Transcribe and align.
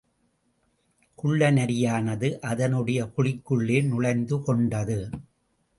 குள்ள 1.15 1.51
நரியானது 1.51 2.39
அதனுடைய 2.41 3.03
குழிக்குள்ளே 3.17 3.87
நுழைந்து 3.87 4.41
கொண்டது. 4.41 4.99